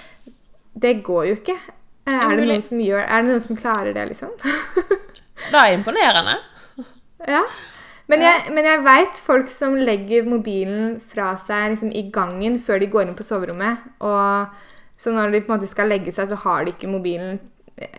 [0.83, 1.57] Det går jo ikke.
[2.09, 4.33] Er det, noen som gjør, er det noen som klarer det, liksom?
[5.51, 6.39] Det er imponerende.
[7.27, 7.43] ja.
[8.11, 12.81] Men jeg, men jeg veit folk som legger mobilen fra seg liksom, i gangen før
[12.83, 13.85] de går inn på soverommet.
[14.03, 17.39] Og så når de på en måte skal legge seg, så har de ikke mobilen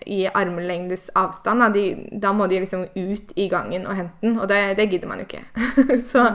[0.06, 1.62] i armlengdes avstand.
[1.64, 1.84] Da, de,
[2.22, 5.22] da må de liksom ut i gangen og hente den, og det, det gidder man
[5.22, 5.42] jo ikke.
[6.10, 6.26] så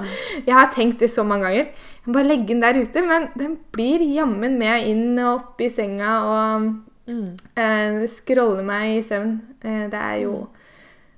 [0.46, 1.70] jeg har tenkt det så mange ganger.
[1.70, 5.64] Jeg må bare legge den der ute, men den blir jammen med inn og opp
[5.64, 6.68] i senga og
[7.10, 9.40] eh, scroller meg i søvn.
[9.64, 10.36] Eh, det er jo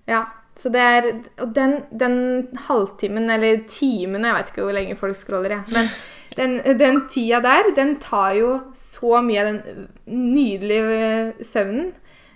[0.09, 0.25] Ja.
[0.61, 1.05] Så det er
[1.41, 5.63] Og den, den halvtimen, eller timen Jeg vet ikke hvor lenge folk scroller, jeg.
[5.71, 5.87] Men
[6.35, 11.93] den, den tida der, den tar jo så mye av den nydelige eh, søvnen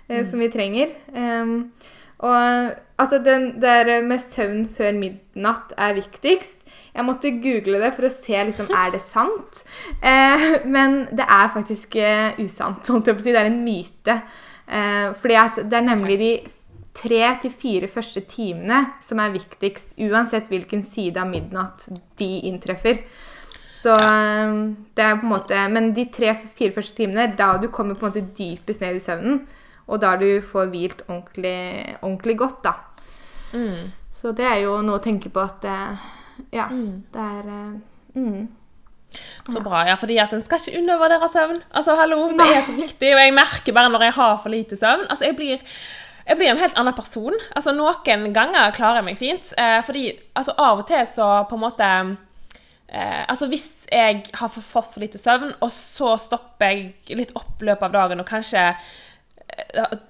[0.08, 0.92] eh, som vi trenger.
[1.14, 1.72] Um,
[2.18, 2.36] og
[2.98, 6.62] altså, den der med søvn før midnatt er viktigst.
[6.96, 9.62] Jeg måtte google det for å se liksom, er det sant.
[10.00, 12.84] Eh, men det er faktisk eh, usant.
[12.88, 13.34] Sånn til å si.
[13.34, 14.20] Det er en myte.
[14.66, 16.30] Eh, fordi at det er nemlig de
[16.96, 21.84] tre til fire første timene som er viktigst, uansett hvilken side av midnatt
[22.16, 23.02] de inntreffer.
[23.76, 24.46] Så ja.
[24.96, 28.14] det er på en måte Men de tre-fire første timene, da du kommer på en
[28.14, 29.42] måte dypest ned i søvnen,
[29.86, 32.72] og da du får hvilt ordentlig, ordentlig godt, da.
[33.52, 33.92] Mm.
[34.16, 35.66] Så det er jo noe å tenke på at
[36.52, 37.04] Ja, mm.
[37.12, 38.48] det er eh, mm.
[39.46, 39.84] Så bra.
[39.88, 41.60] ja, fordi at En skal ikke undervurdere søvn.
[41.70, 43.14] Altså, hallo, Det er så viktig.
[43.14, 45.62] Og jeg merker bare når jeg har for lite søvn altså, jeg blir
[46.26, 47.34] jeg blir en helt annen person.
[47.54, 49.52] Altså, Noen ganger klarer jeg meg fint.
[49.58, 51.90] Eh, fordi altså, av og til så på en måte
[52.90, 57.62] eh, Altså Hvis jeg har fått for lite søvn, og så stopper jeg litt opp
[57.62, 58.72] løpet av dagen og kanskje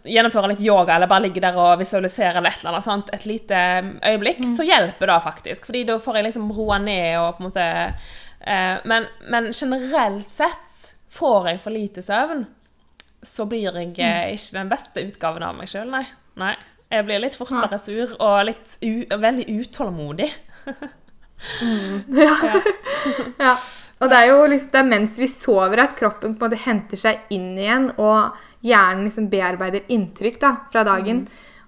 [0.06, 3.26] gjennomfører litt yoga eller bare ligge der og visualisere eller et eller annet sånt et
[3.28, 3.60] lite
[4.02, 5.68] øyeblikk, så hjelper det faktisk.
[5.68, 10.32] Fordi da får jeg liksom roa ned og på en måte eh, men, men generelt
[10.32, 10.82] sett
[11.16, 12.44] får jeg for lite søvn,
[13.26, 16.04] så blir jeg eh, ikke den beste utgaven av meg sjøl, nei.
[16.38, 16.56] nei.
[16.92, 18.76] Jeg blir litt fortere sur og litt
[19.10, 20.30] veldig utålmodig.
[23.38, 23.56] Ja.
[23.96, 26.64] Og det er jo liksom, det er mens vi sover at kroppen på en måte
[26.66, 31.26] henter seg inn igjen, og hjernen liksom bearbeider inntrykk da, fra dagen.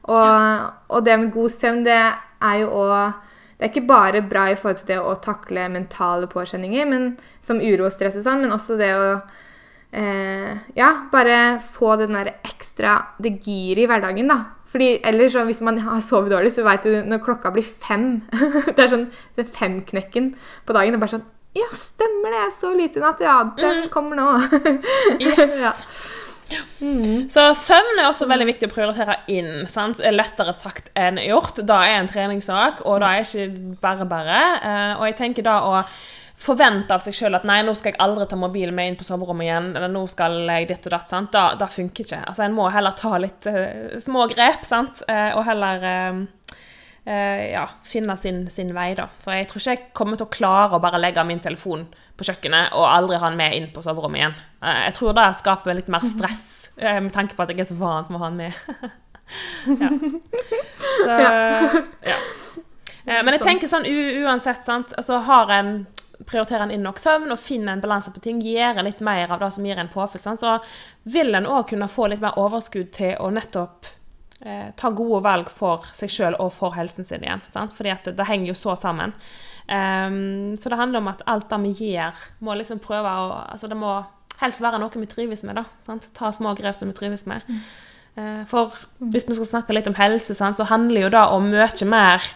[0.08, 3.24] Og, og det med god søvn, det er jo òg
[3.58, 7.08] Det er ikke bare bra i forhold til det å takle mentale påkjenninger, men,
[7.42, 9.08] som uro og stress og sånn, men også det å
[9.90, 14.38] eh, Ja, bare få den der ekstra Det giret i hverdagen, da.
[14.68, 18.20] Fordi ellers, så, hvis man har sovet dårlig, så vet du når klokka blir fem
[18.76, 19.08] Det er sånn
[19.38, 20.32] den femknekken
[20.68, 20.94] på dagen.
[20.94, 21.26] Det er bare sånn
[21.58, 22.46] Ja, stemmer det!
[22.46, 23.24] Jeg så lite i natt.
[23.24, 24.30] Ja, den kommer nå.
[25.24, 25.58] Yes.
[25.58, 25.74] ja.
[26.80, 27.28] Mm.
[27.32, 29.66] Så søvn er også veldig viktig å prioritere inn.
[29.70, 30.00] sant?
[30.00, 31.60] Er lettere sagt enn gjort.
[31.68, 34.38] Da er en treningssak, og da er ikke bare bare.
[34.62, 35.82] Eh, og jeg tenker da å
[36.38, 39.06] forvente av seg sjøl at nei, nå skal jeg aldri ta mobilen med inn på
[39.06, 41.32] soverommet igjen, eller nå skal jeg ditt og datt, sant?
[41.34, 42.20] Da, da funker ikke.
[42.30, 45.02] Altså, En må heller ta litt uh, små grep, sant?
[45.10, 46.20] Eh, og heller eh,
[47.08, 49.06] ja, finne sin, sin vei, da.
[49.22, 51.86] For jeg tror ikke jeg kommer til å klare å bare legge min telefon
[52.18, 54.38] på kjøkkenet og aldri ha den med inn på soverommet igjen.
[54.62, 57.70] Eh, jeg tror det skaper litt mer stress, eh, med tanke på at jeg er
[57.70, 58.52] så vant med å ha den med.
[59.82, 59.92] ja.
[60.98, 61.18] Så
[62.10, 62.18] ja.
[63.04, 64.92] Eh, Men jeg tenker sånn u uansett, sant.
[64.98, 65.86] Altså har en
[66.26, 69.38] prioriterer en inn nok søvn og finner en balanse på ting, gjør litt mer av
[69.40, 70.56] det som gir en påfyll, så
[71.06, 73.86] vil en òg kunne få litt mer overskudd til å nettopp
[74.44, 77.42] eh, ta gode valg for seg sjøl og for helsen sin igjen.
[77.52, 77.74] Sant?
[77.76, 79.14] Fordi at det henger jo så sammen.
[79.68, 83.68] Um, så det handler om at alt det vi gjør, må liksom prøve å Altså
[83.68, 83.98] det må
[84.40, 85.66] helst være noe vi trives med, da.
[85.84, 86.08] Sant?
[86.16, 87.44] Ta små grep som vi trives med.
[88.16, 91.50] Uh, for hvis vi skal snakke litt om helse, sant, så handler jo det om
[91.52, 92.30] mye mer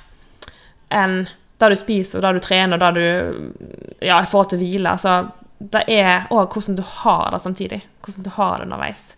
[0.93, 1.23] enn
[1.63, 4.93] det du spiser, og det du trener, og det du Ja, forhold til hvile.
[4.93, 5.31] Altså,
[5.73, 7.81] det er òg hvordan du har det samtidig.
[8.03, 9.17] Hvordan du har det underveis.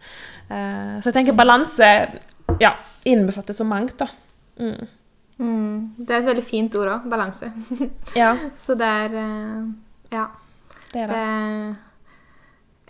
[0.50, 1.90] Uh, så jeg tenker balanse
[2.60, 4.06] ja, innbefatter så mangt, da.
[4.60, 4.86] Mm.
[5.38, 5.94] Mm.
[5.98, 7.08] Det er et veldig fint ord òg.
[7.10, 7.48] Balanse.
[8.16, 9.64] Ja, Så det er eh,
[10.12, 10.26] Ja.
[10.92, 11.16] det er det.
[11.16, 11.76] Det,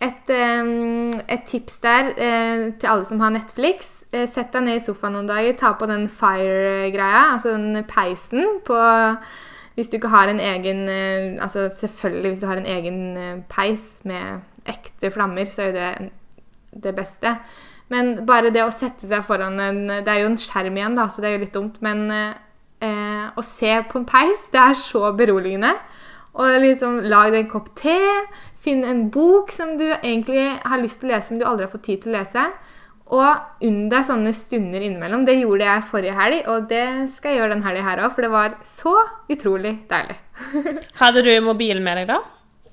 [0.04, 4.04] et, eh, et tips der eh, til alle som har Netflix.
[4.12, 8.58] eh, Sett deg ned i sofaen noen dager, ta på den fire-greia, altså den peisen
[8.66, 8.76] på
[9.74, 13.38] Hvis du ikke har en egen eh, Altså selvfølgelig, hvis du har en egen eh,
[13.48, 16.10] peis med ekte flammer, så er jo det
[16.84, 17.36] det beste.
[17.92, 21.08] Men bare det å sette seg foran en Det er jo en skjerm igjen, da,
[21.12, 21.80] så det er jo litt dumt.
[21.84, 25.74] Men eh, å se på en peis, det er så beroligende.
[26.34, 27.98] Og liksom lag deg en kopp te.
[28.64, 31.74] Finn en bok som du egentlig har lyst til å lese, men du aldri har
[31.74, 32.46] fått tid til å lese.
[33.14, 35.26] Og unn deg sånne stunder innimellom.
[35.28, 38.26] Det gjorde jeg forrige helg, og det skal jeg gjøre den helga her òg, for
[38.26, 38.94] det var så
[39.30, 40.16] utrolig deilig.
[41.02, 42.22] Hadde du mobilen med deg da?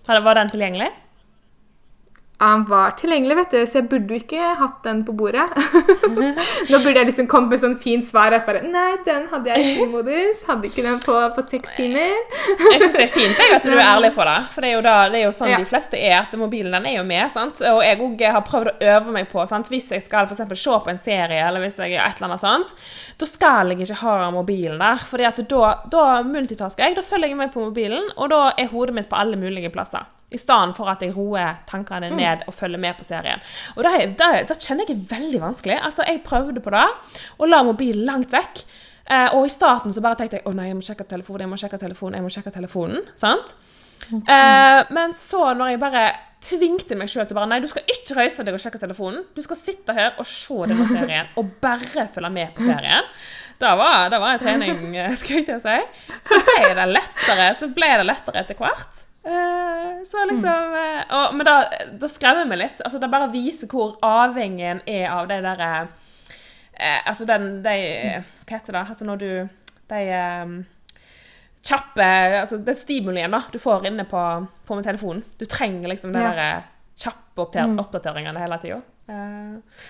[0.08, 0.90] Var den tilgjengelig?
[2.42, 5.44] Han var tilgjengelig, vet du, så jeg burde jo ikke hatt den på bordet.
[6.72, 8.34] Nå burde jeg liksom kommet med sånn fint svar.
[8.34, 10.42] Jeg bare, Nei, den hadde jeg i modus.
[10.48, 12.16] Hadde ikke den på, på seks timer.
[12.48, 14.38] Jeg syns det er fint jeg, at du er ærlig på det.
[14.56, 15.60] For det er jo, da, det er jo sånn Ja.
[15.62, 17.28] de fleste er, at mobilen den er jo med.
[17.34, 17.62] sant?
[17.72, 19.70] Og jeg òg har prøvd å øve meg på sant?
[19.70, 22.32] Hvis jeg skal for eksempel se på en serie, eller hvis jeg gjør et eller
[22.32, 22.74] annet sånt,
[23.22, 25.06] da skal jeg ikke ha mobilen der.
[25.30, 26.98] at da, da multitasker jeg.
[26.98, 30.10] Da følger jeg med på mobilen, og da er hodet mitt på alle mulige plasser.
[30.32, 33.42] I stedet for at jeg roer tankene ned og følger med på serien.
[33.76, 35.80] Og det, det, det kjenner jeg er veldig vanskelig.
[35.84, 36.88] Altså, Jeg prøvde på det,
[37.38, 38.64] og la mobilen langt vekk.
[39.12, 41.52] Eh, og i starten så bare tenkte jeg å nei, jeg må sjekke telefonen, jeg
[41.52, 43.06] må sjekke telefonen, jeg må sjekke telefonen.
[43.20, 43.56] sant?
[44.12, 46.06] Eh, men så når jeg bare
[46.42, 49.26] tvingte meg sjøl til bare nei, du skal ikke reise deg og sjekke telefonen.
[49.36, 53.06] Du skal sitte her og se denne serien og bare følge med på serien.
[53.62, 55.78] Det var, det var en trening, eh, skal jeg til å si.
[56.32, 59.04] Så ble det lettere så ble det lettere etter hvert.
[59.24, 61.56] Eh, så liksom eh, og, Men da,
[62.02, 62.80] da skremmer meg litt.
[62.82, 65.68] Altså, det bare viser hvor avhengig en er av det derre
[66.74, 67.76] eh, Altså den de,
[68.50, 68.82] Hva heter det?
[68.90, 69.28] Altså når du
[69.92, 70.56] De eh,
[71.62, 72.08] kjappe
[72.42, 74.22] altså Den stimulien da, du får inne på,
[74.66, 75.22] på med telefonen.
[75.38, 76.32] Du trenger liksom de Ja.
[76.32, 76.50] derre
[77.02, 78.82] kjappe oppdater oppdateringene hele tida.
[79.10, 79.86] Eh,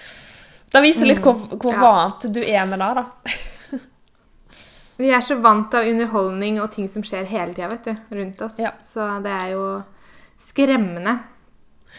[0.71, 1.81] det viser litt hvor, hvor Ja.
[1.87, 3.05] vant du er med det, da.
[5.01, 8.41] Vi er så vant av underholdning og ting som skjer hele tida vet du, rundt
[8.45, 8.59] oss.
[8.61, 8.75] Ja.
[8.85, 9.63] Så det er jo
[10.41, 11.15] skremmende,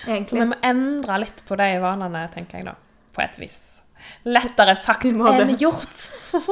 [0.05, 0.31] egentlig.
[0.31, 2.77] Så vi må endre litt på de vanene, tenker jeg da.
[3.13, 3.59] På et vis.
[4.27, 5.99] Lettere sagt enn gjort.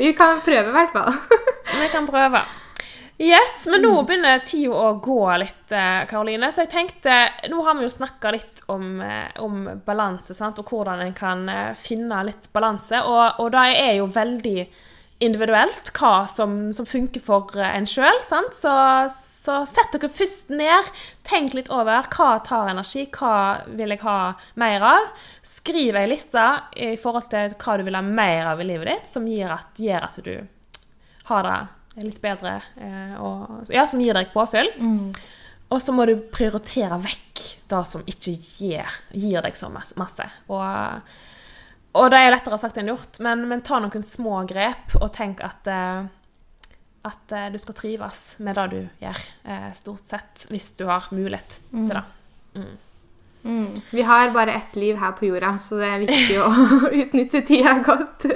[0.00, 1.12] Vi kan prøve, i hvert fall.
[1.82, 2.40] Vi kan prøve.
[3.20, 6.48] Yes, men nå begynner tida å gå litt, eh, Karoline.
[6.48, 7.16] Så jeg tenkte
[7.52, 11.48] Nå har vi jo snakka litt om, eh, om balanse, sant, og hvordan en kan
[11.48, 12.96] eh, finne litt balanse.
[13.04, 14.62] Og, og det er jo veldig
[15.20, 18.22] individuelt hva som, som funker for en sjøl.
[18.24, 18.40] Så,
[19.12, 20.88] så sett dere først ned.
[21.28, 25.10] Tenk litt over hva tar energi, hva vil jeg ha mer av.
[25.44, 29.12] Skriv ei liste i forhold til hva du vil ha mer av i livet ditt,
[29.12, 30.32] som gir at, gjør at du
[31.28, 31.58] har det
[31.98, 34.70] litt bedre, eh, og, ja, som gir deg påfyll.
[35.70, 40.26] Og så må du prioritere vekk det som ikke gir, gir deg så masse.
[40.50, 41.10] Og,
[41.94, 45.42] og det er lettere sagt enn gjort, men, men ta noen små grep, og tenk
[45.46, 46.74] at, eh,
[47.06, 51.06] at eh, du skal trives med det du gjør, eh, stort sett, hvis du har
[51.14, 52.06] mulighet til det.
[52.58, 52.72] Mm.
[53.42, 56.48] Vi har bare ett liv her på jorda, så det er viktig å
[57.02, 58.26] utnytte tida godt.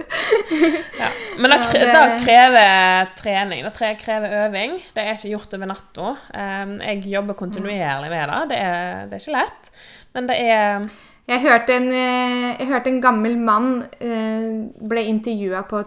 [1.01, 1.09] ja.
[1.39, 3.65] Men det, kre det- krever trening.
[3.69, 4.79] Det krever øving.
[4.97, 6.15] Det er ikke gjort over natta.
[6.33, 8.41] Um, jeg jobber kontinuerlig med det.
[8.55, 9.71] Det er, det er ikke lett.
[10.15, 10.89] Men det er
[11.27, 14.51] Jeg hørte en, eh, jeg hørte en gammel mann eh,
[14.89, 15.81] ble intervjua på,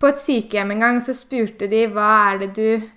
[0.00, 1.00] på et sykehjem en gang.
[1.04, 2.88] Så spurte de hva er det du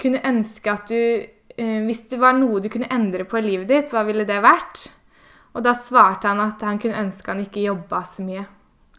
[0.00, 3.90] kunne ønske at du Hvis det var noe du kunne endre på i livet ditt,
[3.92, 4.86] hva ville det vært?
[5.54, 8.44] Og da svarte han at han kunne ønske han ikke jobba så mye.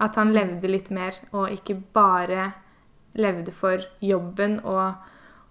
[0.02, 2.50] At han levde litt mer, og ikke bare
[3.20, 4.94] levde for jobben og,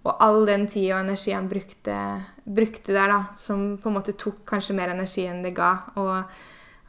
[0.00, 1.96] og all den tid og energi han brukte,
[2.44, 5.74] brukte der, da, som på en måte tok kanskje mer energi enn det ga.
[6.00, 6.14] Og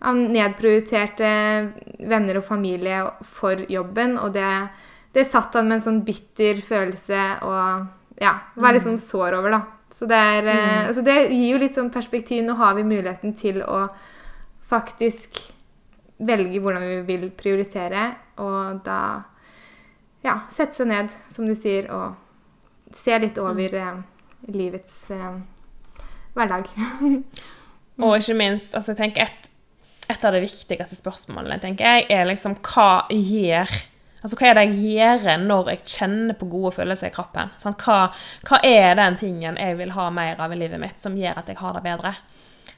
[0.01, 1.31] han nedprioriterte
[2.09, 4.47] venner og familie for jobben, og det,
[5.13, 9.61] det satt han med en sånn bitter følelse og ja, var liksom sår over, da.
[9.91, 10.87] Så det, er, mm.
[10.87, 12.45] altså det gir jo litt sånn perspektiv.
[12.45, 13.85] Nå har vi muligheten til å
[14.71, 15.39] faktisk
[16.21, 18.05] velge hvordan vi vil prioritere,
[18.39, 19.01] og da
[20.23, 24.03] ja, sette seg ned, som du sier, og se litt over mm.
[24.53, 25.39] livets eh,
[26.37, 26.69] hverdag.
[28.01, 29.49] Og ikke minst, altså jeg tenker et,
[30.09, 33.69] et av de viktigste spørsmålene tenker jeg, er liksom hva gjør
[34.21, 37.49] Altså, Hva er det jeg gjør når jeg kjenner på gode følelser i kroppen?
[37.61, 38.11] Sånn, Hva,
[38.45, 41.49] hva er den tingen jeg vil ha mer av i livet mitt, som gjør at
[41.49, 42.13] jeg har det bedre?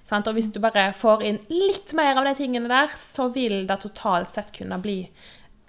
[0.08, 3.67] Sånn, Og Hvis du bare får inn litt mer av de tingene der, så vil
[3.67, 4.97] det totalt sett kunne bli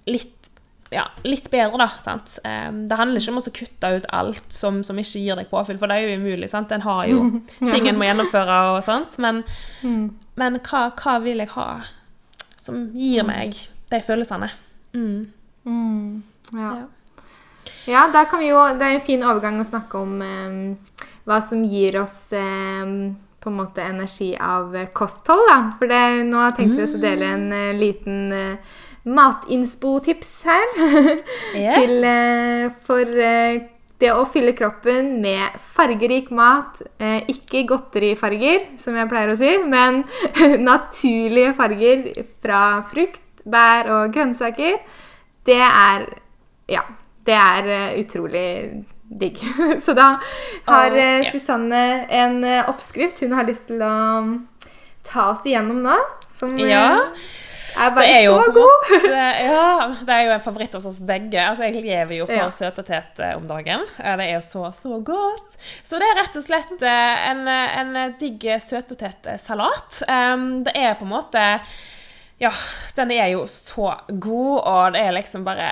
[0.07, 0.51] litt,
[0.95, 1.91] ja, litt bedre, da.
[1.99, 2.39] Sant?
[2.45, 5.79] Um, det handler ikke om å kutte ut alt som, som ikke gir deg påfyll,
[5.79, 6.51] for det er jo umulig.
[6.51, 6.71] sant?
[6.75, 7.23] En har jo
[7.73, 9.19] ting en må gjennomføre og sånt.
[9.23, 9.43] Men,
[10.39, 11.71] men hva, hva vil jeg ha
[12.59, 13.59] som gir meg
[13.91, 14.51] de følelsene?
[14.95, 15.33] Mm.
[15.65, 16.23] Mm,
[16.53, 16.71] ja.
[16.77, 16.87] Ja.
[17.89, 21.39] ja, da kan vi jo Det er en fin overgang å snakke om eh, hva
[21.41, 22.91] som gir oss eh,
[23.45, 25.59] på en måte energi av eh, kosthold, da.
[25.79, 28.75] For det, nå tenkte vi oss å dele en eh, liten eh,
[29.05, 30.67] matinspo-tips her.
[31.55, 31.77] Yes.
[31.77, 33.63] Til, eh, for eh,
[34.01, 36.81] det å fylle kroppen med fargerik mat.
[36.99, 40.03] Eh, ikke godterifarger, som jeg pleier å si, men
[40.71, 42.09] naturlige farger
[42.43, 44.81] fra frukt, bær og grønnsaker.
[45.47, 46.07] Det er
[46.69, 46.83] Ja.
[47.25, 49.39] Det er eh, utrolig digg.
[49.85, 50.11] Så da
[50.67, 51.31] har oh, yeah.
[51.33, 51.81] Susanne
[52.13, 53.95] en eh, oppskrift hun har lyst til å
[54.27, 54.35] mm,
[55.09, 55.95] ta oss igjennom nå.
[56.35, 56.85] Som eh, Ja.
[57.81, 58.59] er bare er så god.
[58.59, 61.41] måte- Ja, det er jo en favoritt hos oss begge.
[61.41, 62.51] Altså, Jeg lever jo for Ja.
[62.53, 63.87] søtpotet eh, om dagen.
[63.99, 65.57] Eh, Det er jo så, så godt.
[65.85, 70.03] Så det er rett og slett eh, en, eh, en digg søtpotetsalat.
[70.09, 71.47] Um, Det er på en måte
[72.45, 72.51] ja,
[72.97, 75.69] den er jo så god, og det er liksom bare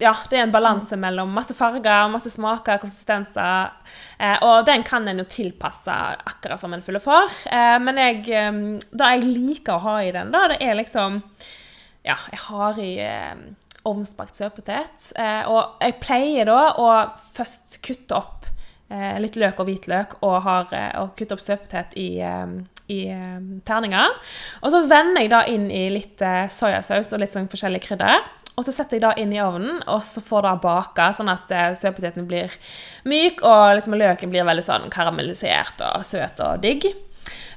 [0.00, 3.74] Ja, det er en balanse mellom masse farger, masse smaker, konsistenser.
[4.18, 7.30] Eh, og den kan en jo tilpasse akkurat som en fyller for.
[7.50, 11.22] Eh, men jeg, eh, det jeg liker å ha i den, da, det er liksom
[12.06, 13.34] Ja, jeg har i eh,
[13.88, 15.10] ovnsbakt søtpotet.
[15.18, 16.88] Eh, og jeg pleier da å
[17.36, 18.48] først kutte opp
[18.88, 22.46] eh, litt løk og hvitløk og, har, eh, og kutte opp søtpotet i, eh,
[22.88, 23.02] i
[23.68, 24.16] terninger.
[24.62, 28.24] Og så vender jeg da inn i litt eh, soyasaus og litt sånn forskjellige krydder.
[28.58, 31.52] Og så setter jeg da inn i ovnen, og så får det baka, sånn at
[31.54, 32.54] eh, søtpoteten blir
[33.06, 36.88] myk, og liksom løken blir veldig sånn karamellisert og søt og digg.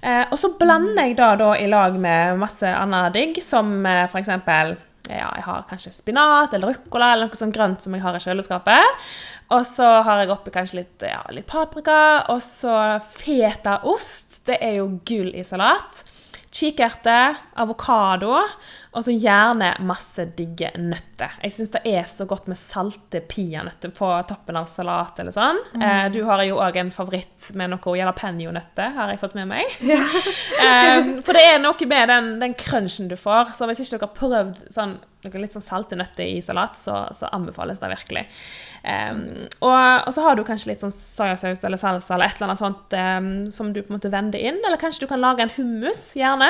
[0.01, 4.05] Eh, og så blander jeg da, da i lag med masse annet digg, som eh,
[4.21, 4.75] eksempel
[5.09, 8.21] ja, jeg har kanskje spinat eller ruccola eller noe sånt grønt som jeg har i
[8.21, 9.07] kjøleskapet.
[9.51, 11.97] Og så har jeg oppi kanskje litt, ja, litt paprika,
[12.31, 12.75] og så
[13.17, 14.30] fetaost.
[14.47, 16.03] Det er jo gull i salat.
[16.51, 17.19] Kikerte,
[17.61, 18.41] avokado,
[18.91, 21.37] og så gjerne masse digge nøtter.
[21.45, 25.61] Jeg syns det er så godt med salte peanøtter på toppen av salat eller sånn.
[25.79, 29.77] Eh, du har jo òg en favoritt med noe jalapeño-nøtter, har jeg fått med meg.
[30.61, 33.55] Eh, for det er noe med den, den crunchen du får.
[33.57, 34.91] Så hvis ikke dere har prøvd sånn,
[35.25, 38.23] noen litt sånn salte nøtter i salat, så, så anbefales det virkelig.
[38.81, 42.47] Um, og, og så har du kanskje litt sånn soyasaus eller salsa eller et eller
[42.47, 44.57] annet sånt um, som du på en måte vender inn.
[44.65, 46.49] Eller kanskje du kan lage en hummus, gjerne.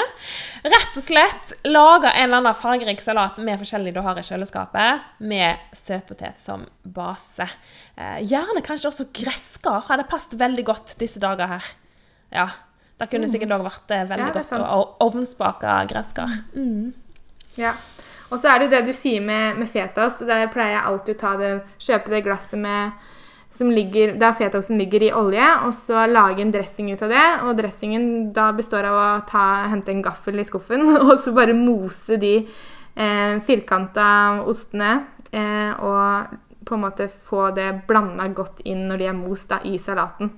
[0.63, 5.07] Rett og slett lage en eller annen fargerik salat med forskjellig du har i kjøleskapet,
[5.19, 7.47] med søtpotet som base.
[7.95, 9.83] Eh, gjerne kanskje også gresskar.
[9.89, 11.71] Hadde passet veldig godt disse dager her.
[12.31, 12.47] Ja.
[13.01, 16.39] Det kunne sikkert òg vært eh, veldig Ja, godt å ovnsbake gresskar.
[16.55, 16.91] Mm.
[17.59, 17.75] Ja.
[18.31, 20.23] Og så er det jo det du sier med, med fetaost.
[20.27, 21.51] Der pleier jeg alltid å ta det,
[21.81, 23.09] kjøpe det glasset med
[23.59, 27.25] ligger, der fetaosten ligger i olje, og så lage en dressing ut av det.
[27.45, 31.57] Og dressingen da består av å ta, hente en gaffel i skuffen og så bare
[31.57, 34.07] mose de eh, firkanta
[34.47, 34.93] ostene.
[35.31, 39.59] Eh, og på en måte få det blanda godt inn når de er most da,
[39.67, 40.31] i salaten.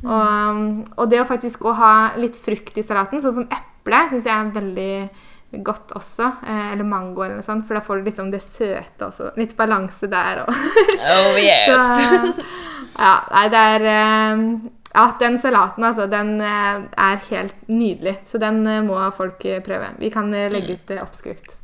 [0.00, 0.60] Og,
[0.96, 4.34] og det å faktisk å ha litt frukt i salaten, sånn som eple, syns jeg
[4.34, 4.94] er veldig
[5.50, 6.32] godt også.
[6.46, 9.32] Eh, eller mango eller noe sånt, for da får du liksom det søte også.
[9.40, 10.52] Litt balanse der òg.
[11.00, 11.70] Oh yes.
[11.70, 14.44] Så ja, nei, det er eh,
[14.90, 18.16] Ja, den salaten, altså, den eh, er helt nydelig.
[18.26, 19.92] Så den må folk prøve.
[20.00, 21.56] Vi kan legge ut eh, oppskrift.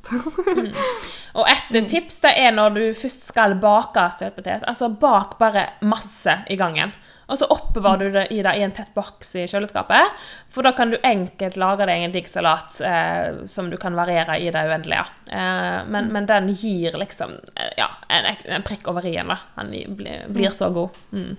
[1.39, 4.62] Og et tips det er når du først skal bake søtpotet.
[4.66, 6.95] Altså bak bare masse i gangen.
[7.27, 10.14] Og så oppbevarer du det i, det i en tett boks i kjøleskapet.
[10.53, 14.39] For da kan du enkelt lage deg en digg salat eh, som du kan variere
[14.39, 15.03] i det uendelige.
[15.35, 19.35] Eh, men, men den gir liksom eh, ja, en, en prikk over i-en.
[19.35, 19.41] da.
[19.59, 21.03] Den blir, blir så god.
[21.11, 21.35] Mm.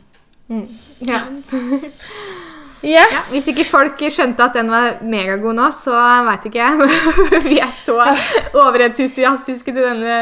[1.00, 1.24] Ja.
[2.86, 3.12] Yes!
[3.12, 5.96] Ja, hvis ikke folk skjønte at den var megagod nå, så
[6.28, 6.90] veit ikke jeg.
[7.48, 7.98] Vi er så
[8.54, 10.20] overentusiastiske til denne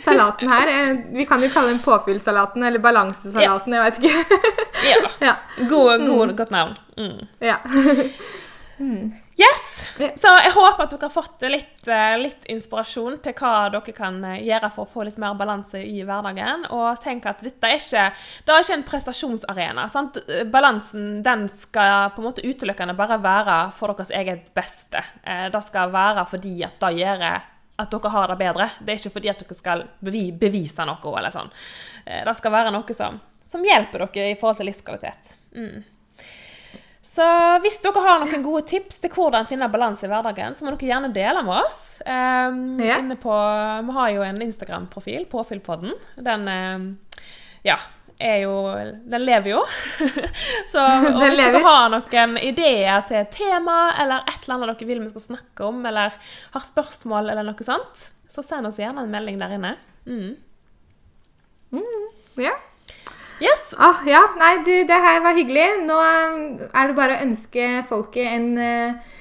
[0.00, 0.72] salaten her.
[1.12, 3.76] Vi kan jo kalle den påfyllsalaten eller balansesalaten.
[3.76, 4.14] Jeg veit ikke.
[4.88, 5.00] Ja.
[5.30, 5.34] Ja.
[5.68, 6.78] God, god, Godt navn.
[6.96, 7.26] Mm.
[7.44, 7.58] ja.
[9.40, 9.88] Yes!
[10.20, 14.18] Så jeg håper at dere har fått litt, eh, litt inspirasjon til hva dere kan
[14.28, 16.66] eh, gjøre for å få litt mer balanse i hverdagen.
[16.76, 18.02] Og tenk at dette er ikke,
[18.44, 19.86] det er ikke en prestasjonsarena.
[19.92, 20.18] Sant?
[20.52, 25.00] Balansen den skal på en måte utelukkende bare være for deres eget beste.
[25.24, 28.66] Eh, Det skal være fordi at det gjør at dere har det bedre.
[28.80, 31.16] Det er ikke fordi at dere skal bevise noe.
[31.16, 31.48] eller sånn.
[32.04, 33.16] Det skal være noe som,
[33.48, 35.32] som hjelper dere i forhold til livskvalitet.
[35.56, 35.80] Mm.
[37.20, 37.26] Så
[37.60, 40.88] hvis dere har noen gode tips til hvordan finne balanse i hverdagen, så må dere
[40.88, 41.80] gjerne dele med oss.
[42.06, 42.96] Um, Ja.
[42.96, 43.34] inne på,
[43.84, 45.92] vi har jo en Instagram-profil, Påfyllpodden.
[46.16, 46.86] Den um,
[47.66, 47.76] ja,
[48.16, 48.54] er jo
[49.04, 49.60] Den lever jo.
[50.72, 50.86] så
[51.18, 51.58] hvis lever.
[51.58, 55.26] dere har noen ideer til et tema, eller et eller annet dere vil vi skal
[55.26, 56.16] snakke om, eller
[56.56, 59.76] har spørsmål eller noe sånt, så send oss gjerne en melding der inne.
[60.08, 60.32] Mm.
[62.40, 62.56] ja.
[63.40, 63.74] Yes!
[63.78, 64.20] Åh, ja.
[64.36, 65.66] Nei, du, det her var hyggelig.
[65.88, 69.12] Nå eh, er det bare å ønske folket en uh,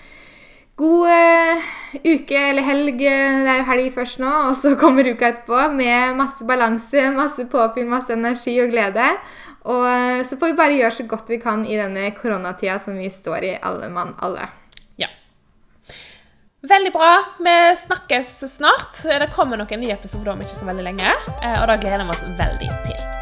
[0.80, 1.70] god uh,
[2.04, 3.00] uke eller helg.
[3.00, 7.48] Det er jo helg først nå, og så kommer uka etterpå med masse balanse, masse
[7.52, 9.08] påfyll, masse energi og glede.
[9.72, 13.00] Og uh, så får vi bare gjøre så godt vi kan i denne koronatida som
[13.00, 14.50] vi står i, alle mann alle.
[15.00, 15.08] Ja.
[16.68, 17.14] Veldig bra.
[17.40, 17.56] Vi
[17.86, 19.00] snakkes snart.
[19.08, 21.16] Det kommer noen nye episoder om ikke så veldig lenge,
[21.56, 23.19] og da gleder vi oss veldig til.